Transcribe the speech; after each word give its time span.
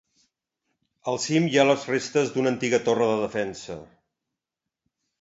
Al 1.11 1.19
cim 1.25 1.51
hi 1.51 1.59
ha 1.59 1.67
les 1.69 1.85
restes 1.93 2.33
d'una 2.39 2.53
antiga 2.57 2.83
torre 2.91 3.13
de 3.13 3.23
defensa. 3.29 3.81